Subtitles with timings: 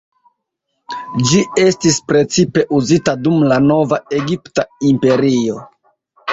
[1.31, 5.65] Ĝi estis precipe uzita dum la Nova Egipta Imperio.